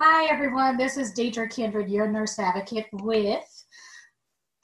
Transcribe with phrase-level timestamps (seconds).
[0.00, 0.76] Hi, everyone.
[0.76, 3.64] This is Deidre Kindred, your nurse advocate with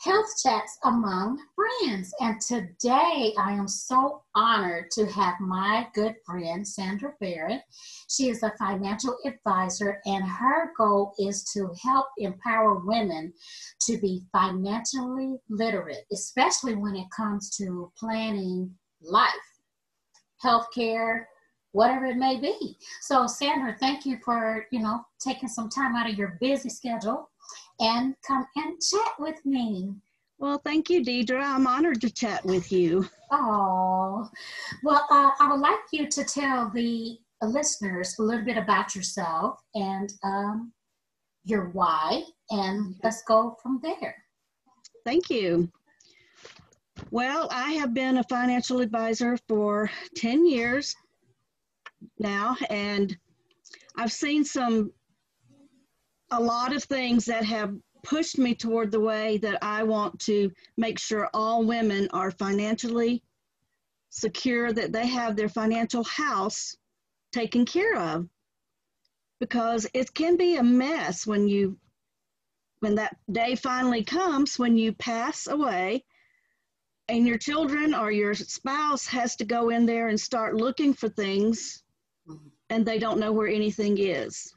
[0.01, 2.15] Health Chats Among Friends.
[2.21, 7.63] And today I am so honored to have my good friend, Sandra Barrett.
[8.09, 13.33] She is a financial advisor, and her goal is to help empower women
[13.89, 18.73] to be financially literate, especially when it comes to planning
[19.03, 19.33] life,
[20.45, 21.25] healthcare,
[21.75, 22.77] whatever it may be.
[23.01, 27.29] So Sandra, thank you for, you know, taking some time out of your busy schedule
[27.81, 29.93] and come and chat with me.
[30.39, 31.43] Well, thank you, Deidre.
[31.43, 33.09] I'm honored to chat with you.
[33.33, 34.29] Oh,
[34.85, 39.61] well, uh, I would like you to tell the listeners a little bit about yourself
[39.75, 40.73] and um,
[41.45, 44.15] your why, and let's go from there.
[45.05, 45.69] Thank you.
[47.11, 50.95] Well, I have been a financial advisor for 10 years
[52.19, 53.17] now, and
[53.97, 54.93] I've seen some,
[56.31, 60.51] a lot of things that have pushed me toward the way that I want to
[60.77, 63.23] make sure all women are financially
[64.11, 66.77] secure, that they have their financial house
[67.33, 68.29] taken care of.
[69.41, 71.77] Because it can be a mess when you,
[72.81, 76.05] when that day finally comes, when you pass away
[77.09, 81.09] and your children or your spouse has to go in there and start looking for
[81.09, 81.84] things
[82.71, 84.53] and they don't know where anything is.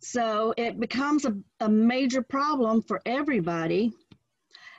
[0.00, 3.92] So it becomes a, a major problem for everybody.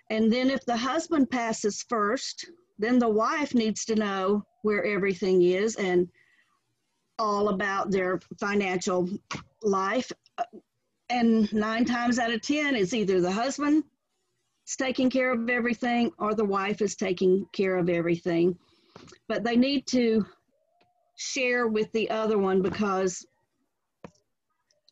[0.10, 5.42] And then if the husband passes first, then the wife needs to know where everything
[5.42, 6.08] is and
[7.20, 9.10] all about their financial
[9.64, 10.12] life.
[11.10, 13.84] And nine times out of 10, it's either the husband
[14.68, 18.58] is taking care of everything or the wife is taking care of everything.
[19.28, 20.26] But they need to
[21.18, 23.26] share with the other one because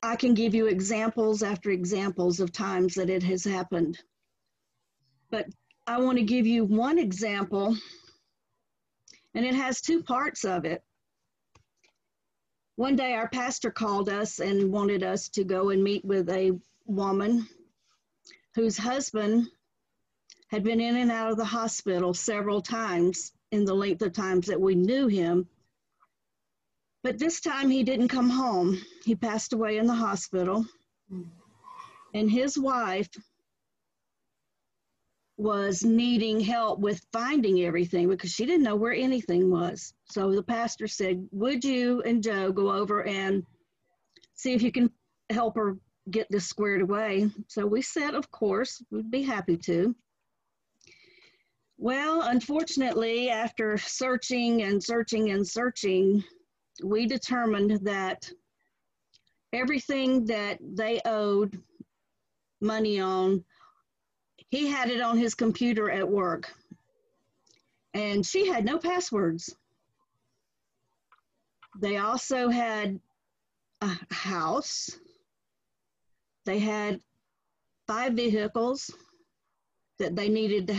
[0.01, 3.99] I can give you examples after examples of times that it has happened.
[5.29, 5.47] But
[5.87, 7.77] I want to give you one example,
[9.35, 10.83] and it has two parts of it.
[12.75, 16.59] One day, our pastor called us and wanted us to go and meet with a
[16.85, 17.47] woman
[18.55, 19.47] whose husband
[20.47, 24.47] had been in and out of the hospital several times in the length of times
[24.47, 25.47] that we knew him
[27.05, 28.81] but this time he didn't come home.
[29.03, 30.65] He passed away in the hospital.
[32.15, 33.09] And his wife
[35.37, 39.93] was needing help with finding everything because she didn't know where anything was.
[40.09, 43.43] So the pastor said, Would you and Joe go over and
[44.33, 44.89] see if you can
[45.29, 45.77] help her
[46.09, 47.29] get this squared away?
[47.47, 49.95] So we said, Of course, we'd be happy to.
[51.77, 56.23] Well, unfortunately, after searching and searching and searching,
[56.83, 58.29] we determined that
[59.53, 61.61] everything that they owed
[62.61, 63.43] money on,
[64.49, 66.51] he had it on his computer at work.
[67.93, 69.55] And she had no passwords.
[71.79, 72.99] They also had
[73.81, 74.97] a house.
[76.45, 76.99] They had
[77.87, 78.91] five vehicles
[79.99, 80.75] that they needed.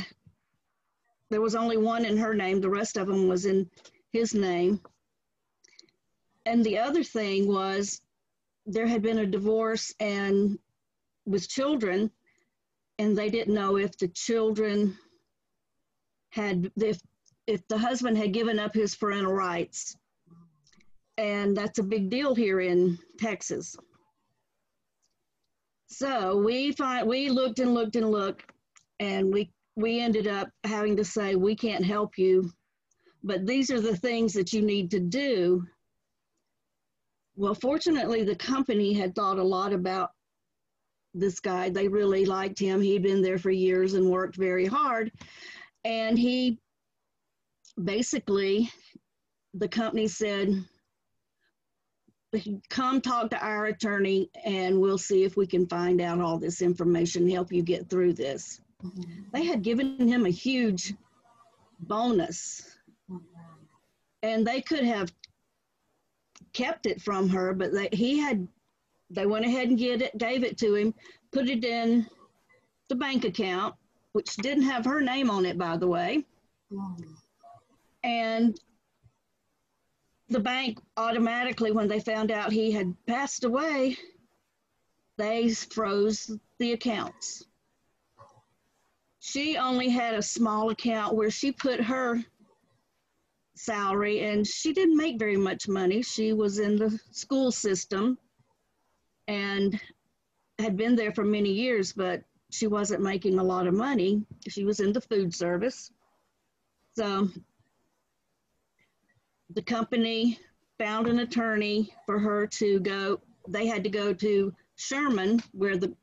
[1.30, 3.70] There was only one in her name, the rest of them was in
[4.12, 4.80] his name
[6.46, 8.00] and the other thing was
[8.64, 10.58] there had been a divorce and
[11.26, 12.10] with children
[12.98, 14.96] and they didn't know if the children
[16.30, 16.98] had if
[17.46, 19.96] if the husband had given up his parental rights.
[21.18, 23.76] And that's a big deal here in texas.
[25.88, 28.50] So we find we looked and looked and looked
[29.00, 32.50] and we we ended up having to say we can't help you
[33.22, 35.66] but these are the things that you need to do
[37.36, 40.10] well, fortunately, the company had thought a lot about
[41.14, 41.68] this guy.
[41.68, 42.80] They really liked him.
[42.80, 45.12] He'd been there for years and worked very hard.
[45.84, 46.58] And he
[47.82, 48.70] basically,
[49.54, 50.64] the company said,
[52.68, 56.60] come talk to our attorney and we'll see if we can find out all this
[56.60, 58.60] information, help you get through this.
[58.84, 59.22] Mm-hmm.
[59.32, 60.94] They had given him a huge
[61.80, 62.76] bonus.
[63.10, 63.24] Mm-hmm.
[64.22, 65.12] And they could have
[66.56, 68.48] kept it from her, but they, he had,
[69.10, 70.94] they went ahead and get it, gave it to him,
[71.30, 72.06] put it in
[72.88, 73.74] the bank account,
[74.12, 76.24] which didn't have her name on it, by the way.
[78.02, 78.58] And
[80.30, 83.98] the bank automatically, when they found out he had passed away,
[85.18, 87.44] they froze the accounts.
[89.20, 92.24] She only had a small account where she put her
[93.56, 96.02] salary and she didn't make very much money.
[96.02, 98.18] She was in the school system
[99.26, 99.80] and
[100.58, 104.24] had been there for many years, but she wasn't making a lot of money.
[104.48, 105.90] She was in the food service.
[106.96, 107.28] So
[109.50, 110.38] the company
[110.78, 113.20] found an attorney for her to go.
[113.48, 115.94] They had to go to Sherman, where the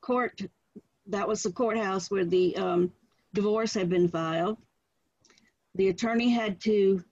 [0.00, 0.40] court,
[1.06, 2.92] that was the courthouse where the um,
[3.34, 4.58] divorce had been filed.
[5.78, 7.04] The attorney had to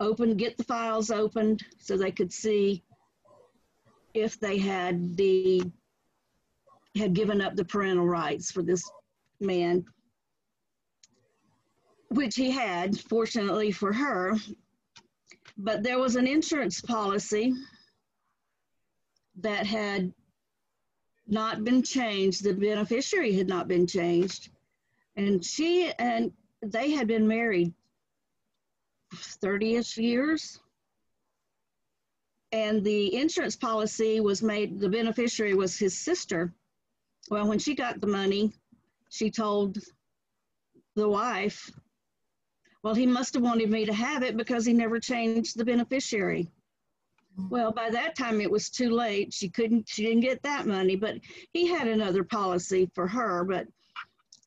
[0.00, 2.82] open, get the files opened so they could see
[4.12, 5.62] if they had the,
[6.96, 8.82] had given up the parental rights for this
[9.38, 9.84] man,
[12.08, 14.34] which he had, fortunately for her.
[15.56, 17.52] But there was an insurance policy
[19.36, 20.12] that had
[21.28, 22.42] not been changed.
[22.42, 24.50] The beneficiary had not been changed.
[25.14, 26.32] And she and
[26.72, 27.72] they had been married
[29.14, 30.60] 30ish years.
[32.52, 36.54] And the insurance policy was made, the beneficiary was his sister.
[37.28, 38.52] Well, when she got the money,
[39.10, 39.78] she told
[40.94, 41.70] the wife,
[42.82, 46.48] well, he must have wanted me to have it because he never changed the beneficiary.
[47.36, 49.34] Well, by that time it was too late.
[49.34, 51.18] She couldn't, she didn't get that money, but
[51.52, 53.66] he had another policy for her, but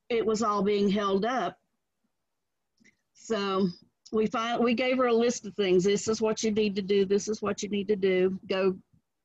[0.10, 1.58] it was all being held up.
[3.30, 3.68] So
[4.12, 5.84] we find we gave her a list of things.
[5.84, 7.06] This is what you need to do.
[7.06, 8.40] This is what you need to do.
[8.50, 8.76] Go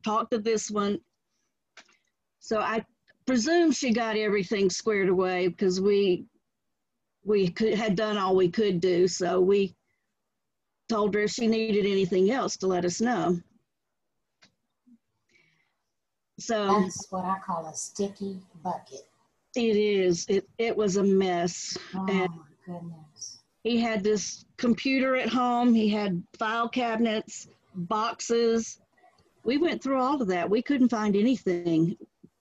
[0.05, 0.99] talk to this one.
[2.39, 2.85] So I
[3.25, 6.27] presume she got everything squared away because we
[7.25, 9.09] we could, had done all we could do.
[9.09, 9.75] So we
[10.91, 13.41] told her if she needed anything else to let us know.
[16.39, 19.01] So That's what I call a sticky bucket.
[19.57, 20.27] it is.
[20.29, 21.79] It it was a mess.
[21.95, 23.04] Oh And my goodness.
[23.65, 25.75] He had this computer at home.
[25.75, 28.79] He had file cabinets, boxes.
[29.43, 30.49] We went through all of that.
[30.49, 31.97] We couldn't find anything.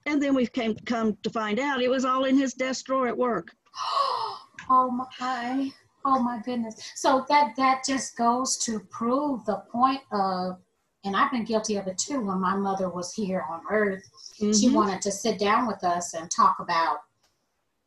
[0.05, 3.07] And then we came come to find out it was all in his desk drawer
[3.07, 3.55] at work.
[4.69, 5.69] Oh my,
[6.05, 6.75] oh my goodness.
[6.95, 10.57] So that that just goes to prove the point of,
[11.03, 12.21] and I've been guilty of it too.
[12.21, 14.73] When my mother was here on Earth, she Mhm.
[14.73, 16.99] wanted to sit down with us and talk about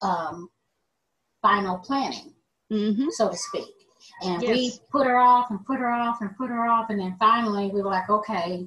[0.03, 0.51] um,
[1.41, 2.35] final planning,
[2.71, 3.11] Mhm.
[3.11, 3.75] so to speak.
[4.23, 7.17] And we put her off and put her off and put her off, and then
[7.19, 8.67] finally we were like, okay,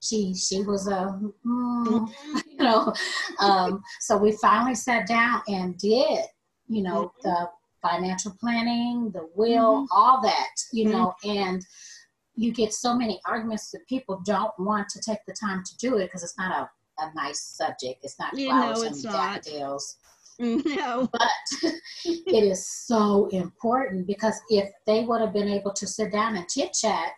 [0.00, 2.12] she she was a, mm,
[2.46, 2.92] you know.
[3.38, 6.24] Um, so we finally sat down and did,
[6.68, 7.48] you know, the
[7.80, 11.64] financial planning, the will, all that, you know, and
[12.36, 15.96] you get so many arguments that people don't want to take the time to do
[15.98, 16.52] it because it's not
[16.98, 18.04] a, a nice subject.
[18.04, 19.42] It's not You know, flowers it's and not.
[19.42, 19.96] daffodils
[20.38, 21.08] No.
[21.12, 21.30] but
[22.04, 26.48] it is so important because if they would have been able to sit down and
[26.48, 27.12] chit chat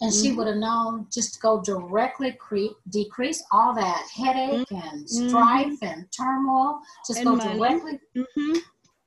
[0.00, 0.36] and she Mhm.
[0.36, 5.28] would have known just to go directly cre- decrease all that headache and Mhm.
[5.28, 7.58] strife and turmoil just And go money.
[7.58, 8.58] directly hmm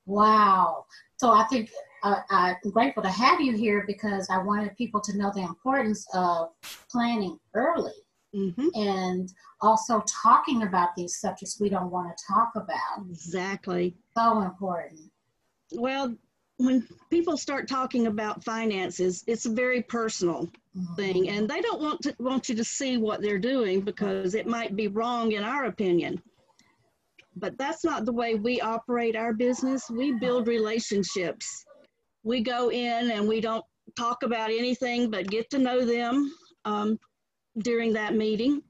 [0.06, 1.68] wow so i think
[2.04, 6.06] uh, i'm grateful to have you here because i wanted people to know the importance
[6.14, 6.50] of
[6.90, 7.92] planning early
[8.34, 13.94] hmm and also talking about these subjects we don't want to talk about Exactly.
[14.16, 15.10] so important
[15.72, 16.14] Well,
[16.58, 20.48] when people start talking about finances, it's a very personal
[20.96, 24.46] thing, and they don't want to want you to see what they're doing because it
[24.46, 26.22] might be wrong in our opinion.
[27.36, 29.90] But that's not the way we operate our business.
[29.90, 31.66] We build relationships.
[32.24, 33.64] We go in and we don't
[33.96, 36.32] talk about anything but get to know them
[36.64, 36.98] um,
[37.58, 38.62] during that meeting,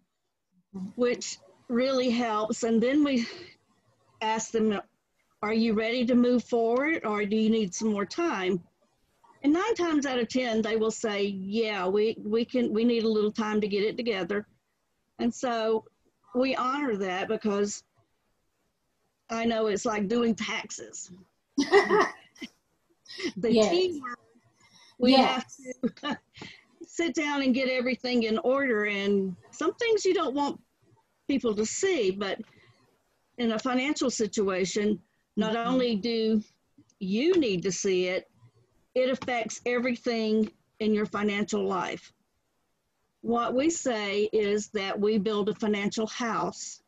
[0.95, 1.38] which
[1.69, 2.62] really helps.
[2.62, 3.26] And then we
[4.21, 4.81] ask them,
[5.43, 8.62] are you ready to move forward or do you need some more time?
[9.43, 13.05] And nine times out of 10, they will say, yeah, we, we can, we need
[13.05, 14.47] a little time to get it together.
[15.19, 15.85] And so
[16.35, 17.83] we honor that because
[19.31, 21.11] I know it's like doing taxes.
[23.38, 23.71] The Yes.
[23.71, 24.19] teamwork,
[24.99, 25.25] we Yes.
[25.25, 25.47] have
[26.02, 26.19] to
[26.96, 28.86] sit down and get everything in order.
[28.86, 30.58] And some things you don't want
[31.28, 32.40] people to see, but
[33.36, 35.02] in a financial situation,
[35.36, 35.66] not Mhm.
[35.66, 36.42] only do
[36.98, 38.30] you need to see it,
[38.94, 40.50] it affects everything
[40.80, 42.12] in your financial life.
[43.20, 46.80] What we say is that we build a financial house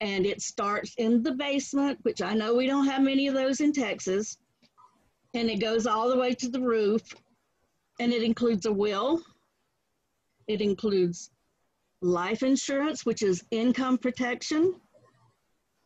[0.00, 3.60] and it starts in the basement, which I know we don't have many of those
[3.60, 4.38] in Texas,
[5.34, 7.02] and it goes all the way to the roof.
[8.00, 9.22] And it includes a will,
[10.48, 11.30] it includes
[12.00, 14.74] life insurance, which is income protection.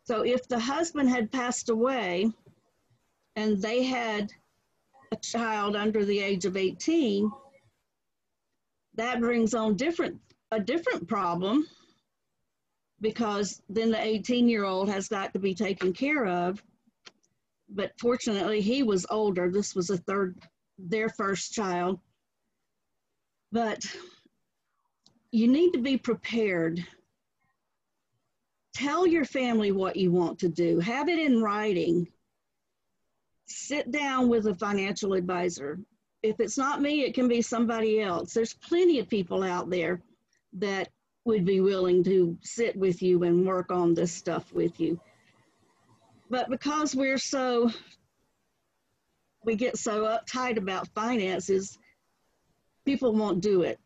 [0.04, 2.30] So if the husband had passed away
[3.34, 4.32] and they had
[5.12, 7.30] a child under the age of 18,
[8.94, 10.18] that brings on different
[10.52, 11.66] a different problem
[13.00, 16.62] because then the 18 year old has got to be taken care of.
[17.68, 19.50] But fortunately, he was older.
[19.50, 20.38] This was a third,
[20.78, 21.98] their first child.
[23.52, 23.84] But
[25.30, 26.84] you need to be prepared.
[28.74, 32.08] Tell your family what you want to do, have it in writing.
[33.46, 35.78] Sit down with a financial advisor.
[36.22, 38.34] If it's not me, it can be somebody else.
[38.34, 40.02] There's plenty of people out there
[40.54, 40.88] that
[41.24, 44.98] would be willing to sit with you and work on this stuff with you.
[46.30, 47.70] But because we're so,
[49.46, 51.78] we get so uptight about finances,
[52.84, 53.78] people won't do it.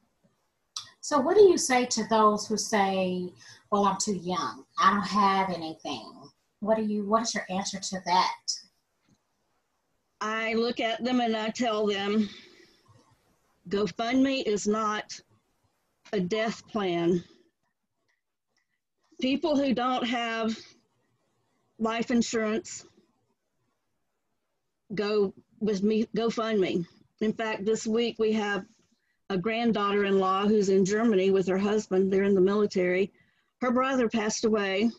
[1.03, 3.33] So, what do you say to those who say,
[3.71, 4.65] "Well, I'm too young.
[4.79, 7.09] I don't have anything." What do you?
[7.09, 8.45] What is your answer to that?
[10.21, 12.29] I look at them and I tell them,
[13.69, 15.19] GoFundMe is not
[16.13, 17.25] a death plan.
[19.21, 20.59] People who don't have
[21.79, 22.85] life insurance
[24.95, 26.87] go with me GoFundMe.
[27.21, 28.65] In fact, this week we have
[29.29, 32.13] a granddaughter-in-law who's in Germany with her husband.
[32.13, 33.13] They're in the military.
[33.61, 34.91] Her brother passed away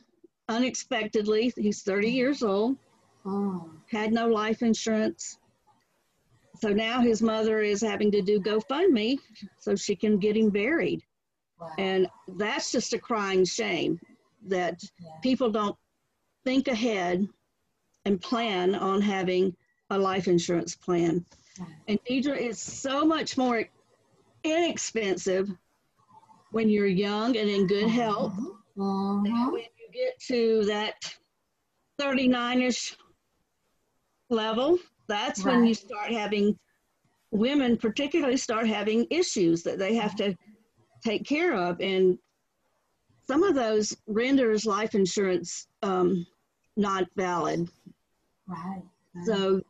[0.48, 1.51] unexpectedly.
[1.58, 2.77] He's 30 years old.
[3.25, 3.70] Oh.
[3.88, 5.38] Had no life insurance.
[6.60, 9.18] So now his mother is having to do GoFundMe
[9.60, 11.01] so she can get him buried.
[11.60, 11.72] Wow.
[11.77, 14.00] And that's just a crying shame
[14.48, 15.10] that yeah.
[15.22, 15.75] people don't
[16.46, 17.27] think ahead
[18.06, 19.56] and plan on having
[19.91, 21.24] a life insurance plan.
[21.88, 23.63] And Deidre, is so much more
[24.43, 25.51] inexpensive
[26.51, 28.33] when you're young and in good health.
[28.39, 29.19] Uh-huh.
[29.51, 30.95] When you get to that
[32.00, 32.95] 39ish
[34.29, 35.55] level, that's right.
[35.55, 36.57] when you start having
[37.31, 40.36] women, particularly, start having issues that they have to
[41.03, 41.81] take care of.
[41.81, 42.17] And
[43.27, 46.25] some of those renders life insurance um,
[46.77, 47.69] not valid.
[48.48, 48.81] Right.
[49.13, 49.25] right.
[49.25, 49.62] So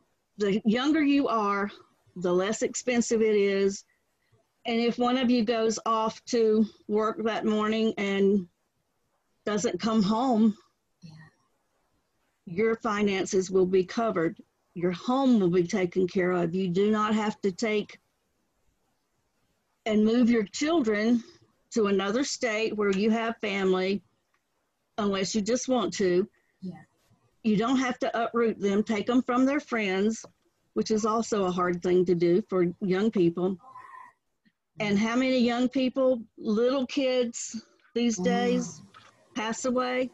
[0.42, 1.70] the younger you are,
[2.16, 3.84] the less expensive it is,
[4.66, 8.46] and if one of you goes off to work that morning and
[9.44, 10.56] doesn't come home,
[11.02, 11.10] yeah.
[12.46, 14.40] your finances will be covered.
[14.74, 16.54] Your home will be taken care of.
[16.54, 17.98] You do not have to take
[19.84, 21.24] and move your children
[21.72, 24.02] to another state where you have family
[24.98, 26.28] unless you just want to.
[26.60, 26.82] Yeah.
[27.42, 30.24] You don't have to uproot them, take them from their friends,
[30.74, 33.56] which is also a hard thing to do for young people.
[34.80, 37.64] And how many young people, little kids
[37.94, 38.82] these days,
[39.34, 40.10] pass away?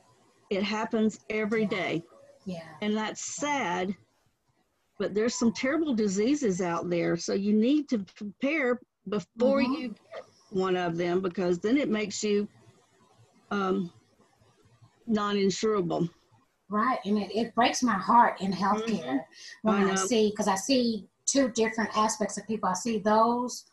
[0.50, 2.02] It happens every day.
[2.44, 2.64] Yeah.
[2.80, 3.94] And that's sad,
[4.98, 7.16] but there's some terrible diseases out there.
[7.16, 9.72] So you need to prepare before mm-hmm.
[9.72, 12.48] you get one of them because then it makes you
[13.50, 13.92] um,
[15.06, 16.08] non insurable.
[16.70, 16.98] Right.
[17.04, 19.68] And it, it breaks my heart in healthcare mm-hmm.
[19.68, 22.68] when I, I see, because I see two different aspects of people.
[22.68, 23.64] I see those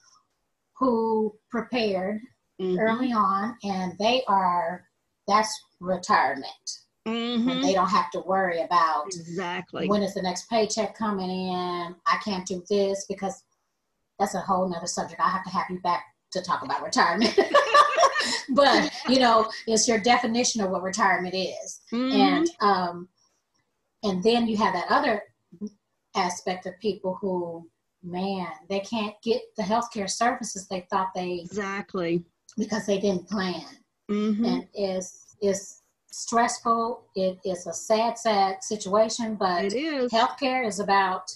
[0.77, 2.21] who prepared
[2.61, 2.79] mm-hmm.
[2.79, 4.85] early on, and they are
[5.27, 6.45] that's retirement.
[7.07, 7.61] Mm-hmm.
[7.61, 11.95] They don't have to worry about exactly when is the next paycheck coming in.
[12.07, 13.43] I can't do this because
[14.19, 15.21] that's a whole nother subject.
[15.21, 17.37] I have to have you back to talk about retirement.
[18.49, 22.15] but you know, it's your definition of what retirement is, mm-hmm.
[22.15, 23.07] and um,
[24.03, 25.23] and then you have that other
[26.15, 27.67] aspect of people who
[28.05, 32.23] man, they can't get the healthcare services they thought they exactly
[32.57, 33.65] because they didn't plan.
[34.09, 34.45] Mm-hmm.
[34.45, 37.03] And it's it's stressful.
[37.15, 40.11] It is a sad, sad situation, but it is.
[40.11, 41.31] healthcare is about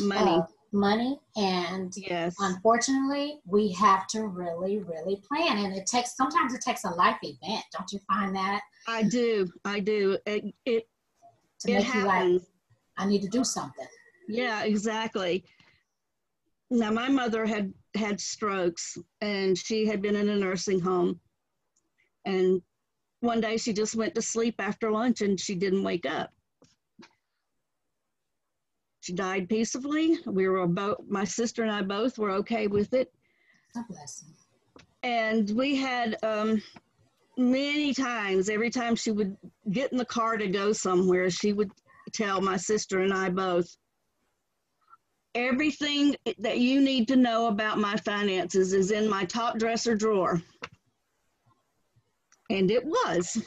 [0.00, 0.38] money.
[0.38, 0.42] Uh,
[0.72, 2.34] money and yes.
[2.40, 7.18] unfortunately we have to really really plan and it takes sometimes it takes a life
[7.22, 8.60] event don't you find that?
[8.86, 10.88] I do i do it it,
[11.60, 12.32] to it happens.
[12.32, 12.42] you like
[12.98, 13.86] i need to do something.
[14.28, 15.44] Yeah exactly.
[16.70, 21.18] Now my mother had had strokes and she had been in a nursing home
[22.24, 22.62] and
[23.20, 26.30] one day she just went to sleep after lunch and she didn't wake up
[29.00, 33.12] she died peacefully we were both my sister and i both were okay with it
[35.02, 36.60] and we had um,
[37.38, 39.36] many times every time she would
[39.70, 41.70] get in the car to go somewhere she would
[42.12, 43.76] tell my sister and i both
[45.34, 50.42] everything that you need to know about my finances is in my top dresser drawer.
[52.50, 53.40] And it was.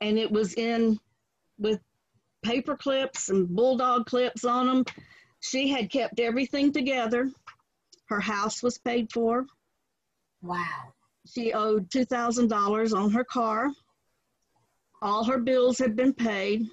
[0.00, 0.98] And it was in
[1.58, 1.80] with
[2.46, 4.84] paper clips and bulldog clips on them.
[5.40, 7.30] She had kept everything together.
[8.08, 9.46] Her house was paid for.
[10.42, 10.92] Wow.
[11.28, 13.72] she owed $2,000 on her car.
[15.02, 16.66] All her bills had been paid.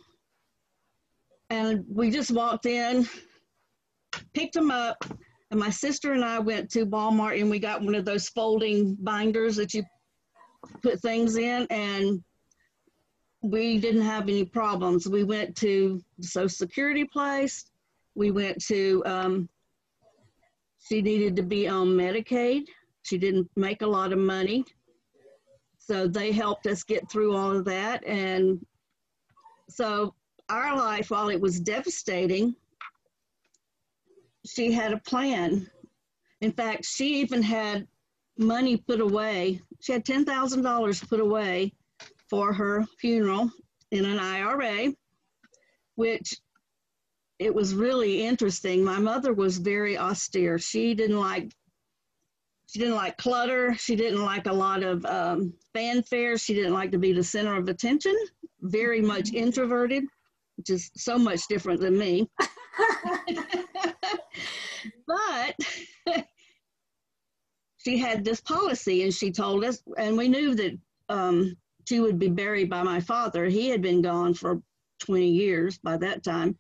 [1.49, 3.07] And we just walked in,
[4.33, 5.03] picked them up,
[5.49, 8.95] and my sister and I went to Walmart and we got one of those folding
[8.95, 9.83] binders that you
[10.81, 12.23] put things in, and
[13.43, 15.07] we didn't have any problems.
[15.07, 17.65] We went to Social Security place.
[18.15, 19.49] We went to, um,
[20.87, 22.63] she needed to be on Medicaid.
[23.03, 24.63] She didn't make a lot of money.
[25.77, 28.05] So they helped us get through all of that.
[28.07, 28.65] And
[29.69, 30.15] so
[30.47, 32.55] our life, while it was devastating,
[34.45, 35.69] she had a plan.
[36.39, 37.87] In fact, she even had
[38.37, 39.59] money put away.
[39.81, 41.73] She had $10,000 put away
[42.33, 43.47] for her funeral
[43.91, 44.91] in an IRA,
[45.93, 46.33] which
[47.37, 48.83] it was really interesting.
[48.83, 50.57] My mother was very austere.
[50.57, 51.51] She didn't like
[52.71, 53.75] she didn't like clutter.
[53.75, 56.39] She didn't like a lot of um, fanfare.
[56.39, 58.15] She didn't like to be the center of attention.
[58.61, 60.03] Very much introverted,
[60.57, 62.27] which is so much different than me.
[65.05, 65.55] but
[67.77, 70.75] she had this policy, and she told us, and we knew that
[71.09, 71.55] um,
[71.87, 73.45] she would be buried by my father.
[73.45, 74.61] He had been gone for
[74.99, 76.57] 20 years by that time.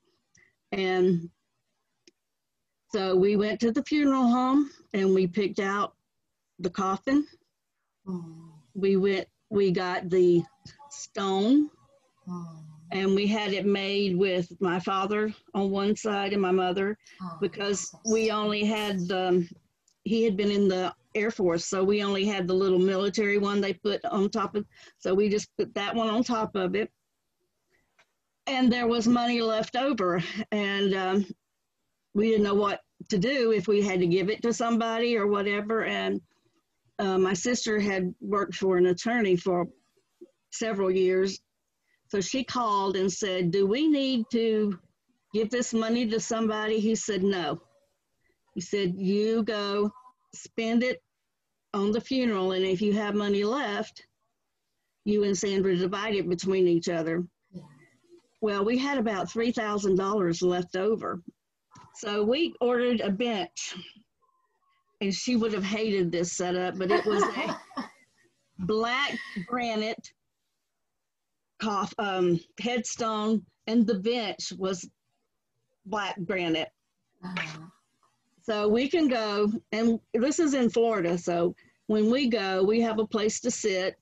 [0.71, 1.29] And
[2.91, 5.95] so we went to the funeral home and we picked out
[6.59, 7.25] the coffin.
[8.07, 8.51] Mm.
[8.75, 10.43] We went, we got the
[10.89, 11.69] stone
[12.27, 12.63] mm.
[12.91, 17.37] and we had it made with my father on one side and my mother oh,
[17.39, 19.47] because we only had the,
[20.03, 23.61] he had been in the Air Force, so we only had the little military one
[23.61, 24.65] they put on top of,
[24.97, 26.91] so we just put that one on top of it.
[28.47, 31.25] And there was money left over, and um,
[32.13, 35.27] we didn't know what to do if we had to give it to somebody or
[35.27, 35.85] whatever.
[35.85, 36.21] And
[36.99, 39.67] uh, my sister had worked for an attorney for
[40.51, 41.39] several years,
[42.09, 44.77] so she called and said, "Do we need to
[45.33, 47.61] give this money to somebody?" He said, "No."
[48.53, 49.91] He said, "You go."
[50.33, 51.01] Spend it
[51.73, 54.05] on the funeral, and if you have money left,
[55.05, 57.23] you and Sandra divide it between each other.
[58.41, 61.21] Well, we had about $3,000 left over.
[61.95, 63.75] So we ordered a bench,
[65.01, 67.57] and she would have hated this setup, but it was a
[68.59, 69.17] black
[69.47, 70.11] granite
[71.59, 74.89] cough, um, headstone, and the bench was
[75.85, 76.69] black granite.
[77.23, 77.62] Uh-huh.
[78.43, 81.17] So we can go, and this is in Florida.
[81.17, 81.55] So
[81.87, 83.95] when we go, we have a place to sit,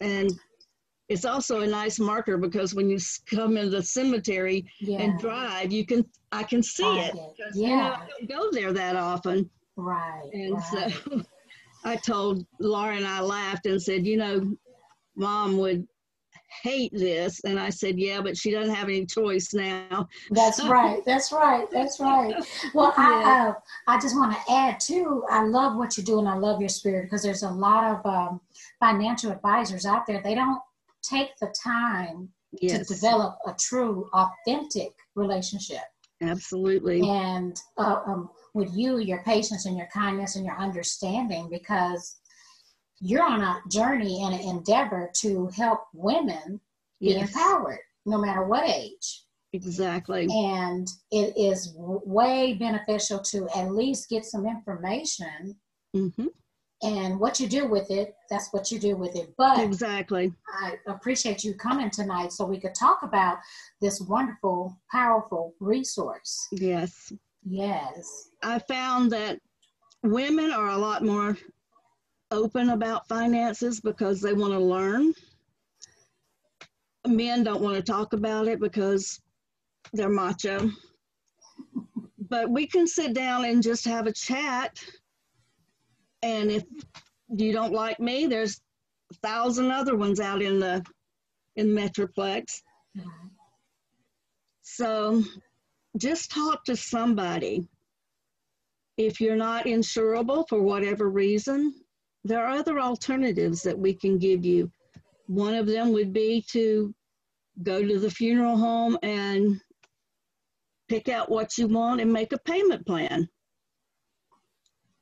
[0.00, 0.30] and
[1.08, 5.00] it's also a nice marker because when you come in the cemetery yeah.
[5.00, 7.12] and drive, you can I can see it.
[7.12, 7.68] Because, yeah.
[7.68, 9.48] You know, I don't go there that often.
[9.76, 10.28] Right.
[10.32, 10.92] And right.
[10.92, 11.22] so
[11.84, 14.56] I told Laura and I laughed and said, you know,
[15.14, 15.86] mom would
[16.62, 17.40] hate this.
[17.44, 20.08] And I said, yeah, but she doesn't have any choice now.
[20.30, 21.04] That's right.
[21.04, 21.66] That's right.
[21.70, 22.34] That's right.
[22.74, 23.54] Well, I, uh,
[23.86, 26.68] I just want to add too, I love what you do and I love your
[26.68, 28.40] spirit because there's a lot of um,
[28.80, 30.20] financial advisors out there.
[30.22, 30.60] They don't
[31.02, 32.86] take the time yes.
[32.86, 35.82] to develop a true, authentic relationship.
[36.20, 37.08] Absolutely.
[37.08, 42.16] And uh, um, with you, your patience and your kindness and your understanding, because
[43.04, 46.58] you're on a journey and an endeavor to help women
[47.00, 47.14] yes.
[47.14, 49.24] be empowered no matter what age.
[49.52, 50.26] Exactly.
[50.30, 55.54] And it is way beneficial to at least get some information.
[55.94, 56.26] Mm-hmm.
[56.82, 59.34] And what you do with it, that's what you do with it.
[59.36, 60.32] But exactly.
[60.62, 63.36] I appreciate you coming tonight so we could talk about
[63.82, 66.48] this wonderful, powerful resource.
[66.52, 67.12] Yes.
[67.44, 68.30] Yes.
[68.42, 69.38] I found that
[70.02, 71.36] women are a lot more
[72.34, 75.14] open about finances because they want to learn.
[77.06, 79.20] Men don't want to talk about it because
[79.92, 80.70] they're macho.
[82.28, 84.82] But we can sit down and just have a chat.
[86.22, 86.64] And if
[87.28, 88.60] you don't like me, there's
[89.12, 90.84] a thousand other ones out in the
[91.56, 92.62] in Metroplex.
[94.62, 95.22] So
[95.96, 97.68] just talk to somebody.
[98.96, 101.74] If you're not insurable for whatever reason,
[102.24, 104.70] there are other alternatives that we can give you.
[105.26, 106.94] One of them would be to
[107.62, 109.60] go to the funeral home and
[110.88, 113.28] pick out what you want and make a payment plan.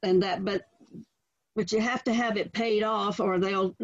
[0.03, 0.63] And that, but,
[1.55, 3.77] but you have to have it paid off or they'll,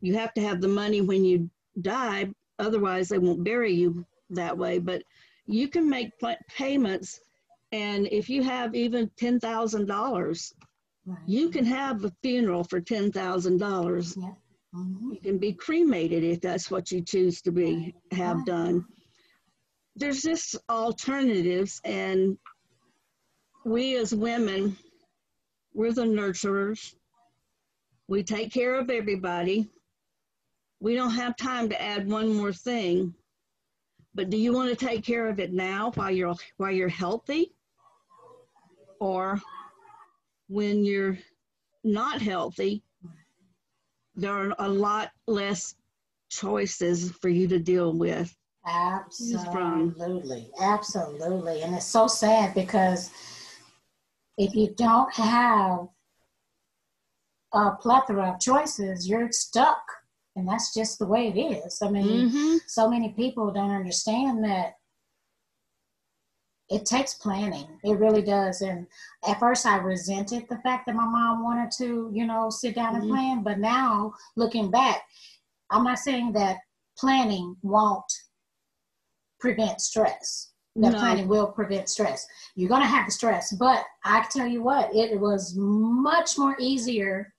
[0.00, 1.48] you have to have the money when you
[1.80, 2.28] die.
[2.58, 4.80] Otherwise they won't bury you that way.
[4.80, 5.02] But
[5.46, 6.10] you can make
[6.48, 7.20] payments.
[7.70, 10.52] And if you have even $10,000,
[11.08, 11.18] Right.
[11.26, 14.14] You can have a funeral for ten thousand dollars.
[14.16, 14.34] Yeah.
[14.74, 15.14] Mhm.
[15.14, 18.46] You can be cremated if that's what you choose to be have Right.
[18.46, 18.86] done.
[19.96, 22.38] There's just alternatives, and
[23.64, 24.76] we as women,
[25.72, 26.94] we're the nurturers.
[28.06, 29.70] We take care of everybody.
[30.80, 33.14] We don't have time to add one more thing.
[34.14, 37.54] But do you want to take care of it now while you're while you're healthy?
[39.00, 39.40] Or
[40.48, 41.18] when you're
[41.84, 42.82] not healthy,
[44.14, 45.74] there are a lot less
[46.30, 48.34] choices for you to deal with.
[48.66, 50.50] Absolutely.
[50.60, 51.62] Absolutely.
[51.62, 53.10] And it's so sad because
[54.36, 55.88] if you don't have
[57.52, 59.82] a plethora of choices, you're stuck.
[60.36, 61.80] And that's just the way it is.
[61.82, 62.60] I mean, Mhm.
[62.66, 64.74] so many people don't understand that
[66.70, 67.66] it takes planning.
[67.82, 68.60] It really does.
[68.60, 68.86] And
[69.26, 72.94] at first, I resented the fact that my mom wanted to, you know, sit down
[72.94, 73.08] and Mhm.
[73.08, 73.42] plan.
[73.42, 75.06] But now, looking back,
[75.70, 76.58] I'm not saying that
[76.96, 78.12] planning won't
[79.40, 80.52] prevent stress.
[80.76, 80.98] That No.
[80.98, 82.26] planning will prevent stress.
[82.54, 83.52] You're going to have the stress.
[83.52, 87.34] But I tell you what, it was much more easier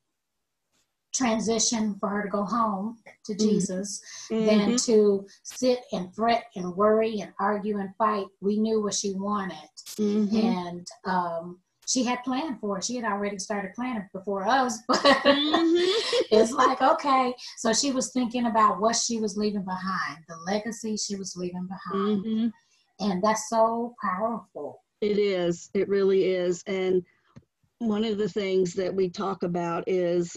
[1.24, 3.40] transition for her to go home to Mhm.
[3.40, 4.86] Jesus than Mhm.
[4.86, 8.28] to sit and fret and worry and argue and fight.
[8.42, 10.34] We knew what she wanted, Mhm.
[10.34, 12.84] and um, she had planned for it.
[12.86, 15.88] She had already started planning before us, but Mhm.
[16.32, 17.36] it's like okay.
[17.58, 21.68] So she was thinking about what she was leaving behind, the legacy she was leaving
[21.68, 22.54] behind, Mhm.
[23.02, 24.82] and that's so powerful.
[25.02, 25.70] It is.
[25.74, 26.64] It really is.
[26.68, 27.04] And
[27.80, 30.36] one of the things that we talk about is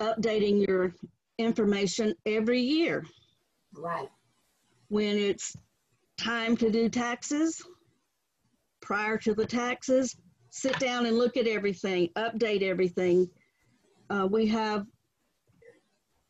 [0.00, 0.94] updating your
[1.38, 3.04] information every year.
[3.74, 4.08] Right.
[4.88, 5.56] When it's
[6.18, 7.62] time to do taxes,
[8.80, 10.16] prior to the taxes,
[10.50, 13.28] sit down and look at everything, update everything.
[14.10, 14.86] Uh, we have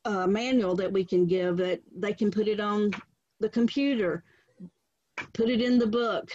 [0.05, 2.91] a manual that we can give that they can put it on
[3.41, 4.25] the computer,
[5.35, 6.31] put it in the book,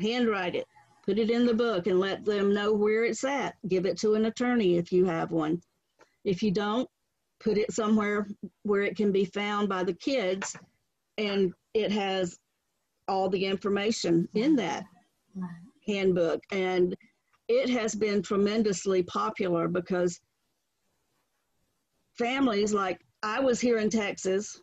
[0.00, 0.66] handwrite it,
[1.06, 3.54] put it in the book and let them know where it's at.
[3.68, 5.60] Give it to an attorney if you have one.
[6.24, 6.88] If you don't,
[7.40, 8.26] put it somewhere
[8.64, 10.56] where it can be found by the kids
[11.16, 12.38] and it has
[13.06, 14.84] all the information in that
[15.86, 16.40] handbook.
[16.50, 16.94] And
[17.48, 20.20] it has been tremendously popular because
[22.18, 24.60] families like I was here in Texas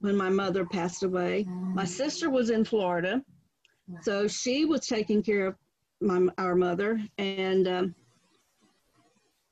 [0.00, 1.44] when my mother passed away.
[1.74, 1.88] My Mm.
[1.88, 3.22] sister was in Florida,
[4.02, 5.56] so she was taking care of
[6.00, 7.94] my our mother, and um,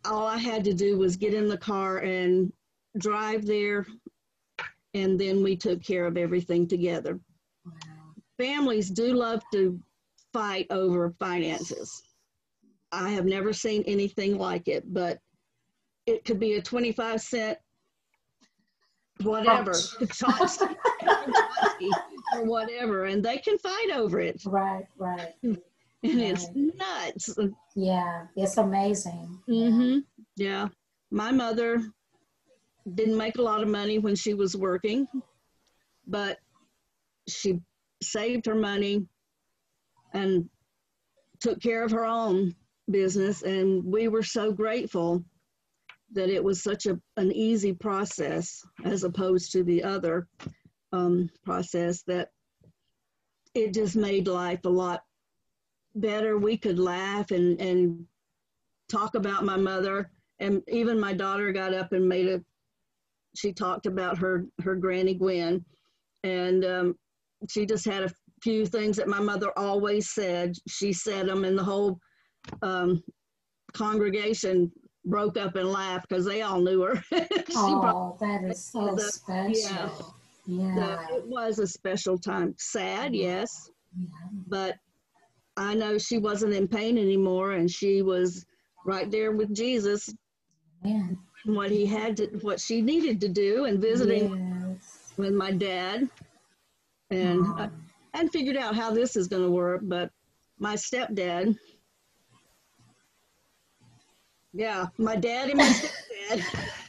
[0.07, 2.53] all I had to do was get in the car and
[2.99, 3.87] drive there,
[4.95, 7.19] and then we took care of everything together.
[7.65, 7.73] Wow.
[8.39, 9.79] Families do love to
[10.33, 12.03] fight over finances.
[12.93, 15.19] I have never seen anything like it, but
[16.07, 17.59] it could be a 25 cent
[19.23, 19.75] whatever
[22.35, 24.85] or whatever and they can fight over it Right.
[24.99, 25.35] Right.
[26.05, 27.37] And it's nuts
[27.75, 28.27] Yeah.
[28.37, 29.41] It's amazing.
[29.47, 29.99] hmm
[30.37, 30.69] yeah
[31.11, 31.83] my mother
[32.95, 35.07] didn't make a lot of money when she was working
[36.07, 36.39] but
[37.29, 37.61] she
[38.03, 39.07] saved her money
[40.13, 40.49] and
[41.41, 42.55] took care of her own
[42.91, 45.25] business and we were so grateful
[46.13, 50.29] that it was such a, an easy process as opposed to the other
[50.93, 52.29] um, process that
[53.55, 55.03] it just made life a lot
[55.95, 58.05] better we could laugh and, and
[58.91, 60.11] talk about my mother.
[60.41, 62.41] And even my daughter got up and made a
[63.37, 65.65] she talked about her her granny gwen.
[66.23, 66.95] And um,
[67.49, 68.11] she just had a
[68.43, 70.55] few things that my mother always said.
[70.69, 71.99] She said them and the whole
[72.63, 73.03] um,
[73.73, 74.71] congregation
[75.05, 77.03] broke up and laughed because they all knew her.
[77.57, 80.15] Oh, that is so the- special.
[80.47, 81.07] Yeah.
[81.09, 82.55] so it was a special time.
[82.59, 83.71] Sad yes.
[83.97, 84.09] Yeah.
[84.49, 84.77] but
[85.57, 88.45] i know she wasn't in pain anymore and she was
[88.87, 90.13] right there with jesus.
[91.47, 95.13] And what he had to what she needed to do and visiting Yes.
[95.17, 96.09] with my dad.
[97.11, 100.11] And I, Um, figured out how this is going to work but
[100.59, 101.57] my stepdad
[104.53, 105.93] yeah my dad and my stepdad.
[106.31, 106.84] i don't know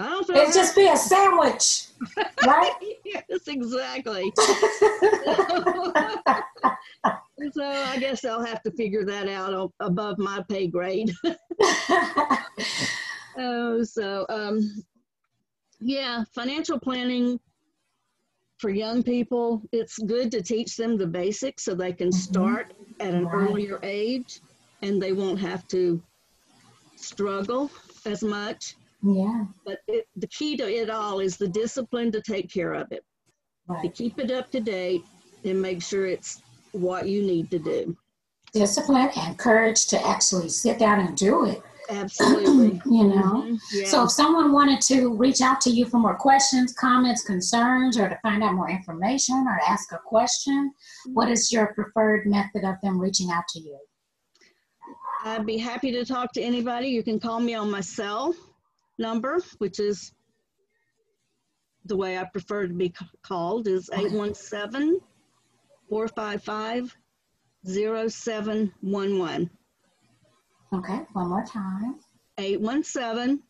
[0.00, 1.88] It'd just be a sandwich,
[2.42, 2.72] right?
[3.04, 4.32] yes exactly
[7.52, 11.12] so i guess i'll have to figure that out above my pay grade
[13.38, 14.82] Oh, so um,
[15.80, 17.38] yeah, financial planning
[18.58, 19.62] for young people.
[19.72, 22.14] It's good to teach them the basics so they can Mhm.
[22.14, 23.50] start at an Right.
[23.50, 24.40] earlier age.
[24.82, 26.02] and they won't have to
[26.96, 27.70] struggle
[28.06, 28.76] as much.
[29.02, 29.44] Yeah.
[29.64, 33.04] But it, the key to it all is the discipline to take care of it,
[33.82, 35.04] to keep it up to date
[35.44, 37.96] and make sure it's what you need to do.
[38.52, 41.62] Discipline and courage to actually sit down and do it.
[41.88, 42.80] Absolutely.
[42.90, 43.44] You know.
[43.46, 43.86] Mhm, yeah.
[43.86, 48.08] So if someone wanted to reach out to you for more questions, comments, concerns, or
[48.08, 50.72] to find out more information or ask a question,
[51.06, 53.78] what is your preferred method of them reaching out to you?
[55.24, 56.88] I'd be happy to talk to anybody.
[56.88, 58.34] You can call me on my cell
[59.00, 60.12] number, which is
[61.86, 65.00] the way I prefer to be called is 817
[65.88, 66.96] 455
[67.66, 69.50] 0711.
[70.72, 71.98] Okay, one more time.
[72.38, 73.42] 817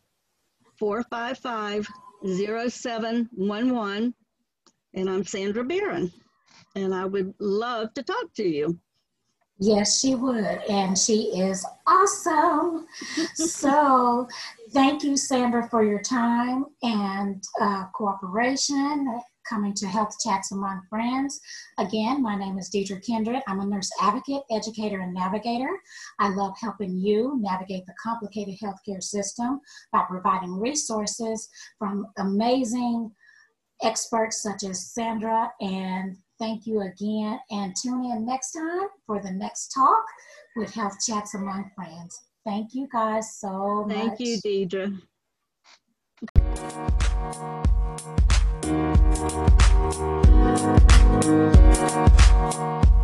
[0.78, 1.86] 455
[2.24, 4.14] 0711.
[4.94, 6.10] And I'm Sandra Barron.
[6.74, 8.78] And I would love to talk to you.
[9.58, 10.44] Yes, she would.
[10.70, 12.86] And she is awesome.
[13.34, 14.26] so
[14.72, 21.40] thank you, Sandra, for your time and uh, cooperation coming to Health Chats Among Friends.
[21.78, 23.42] Again, my name is Deidre Kindred.
[23.48, 25.70] I'm a nurse advocate, educator, and navigator.
[26.18, 29.60] I love helping you navigate the complicated healthcare system
[29.92, 33.10] by providing resources from amazing
[33.82, 35.50] experts such as Sandra.
[35.60, 37.40] And thank you again.
[37.50, 40.04] And tune in next time for the next talk
[40.56, 42.29] with Health Chats Among Friends.
[42.44, 43.96] Thank you guys so much.
[43.96, 45.00] Thank you, Deidre.
[52.52, 52.99] Thank